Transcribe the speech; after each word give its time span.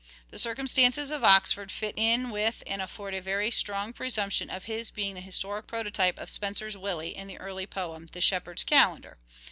The 0.31 0.39
circumstances 0.39 1.11
of 1.11 1.23
Oxford 1.23 1.71
fit 1.71 1.93
in 1.95 2.31
with 2.31 2.63
and 2.65 2.81
afford 2.81 3.13
a 3.13 3.21
very 3.21 3.51
strong 3.51 3.93
presump 3.93 4.31
tion 4.31 4.49
of 4.49 4.63
his 4.63 4.89
being 4.89 5.13
the 5.13 5.21
historic 5.21 5.67
prototype 5.67 6.17
of 6.17 6.27
Spenser's' 6.31 6.75
Willie" 6.75 7.15
in 7.15 7.27
the 7.27 7.37
early 7.37 7.67
poem," 7.67 8.07
The 8.11 8.19
Shepherd's 8.19 8.63
Calender." 8.63 9.19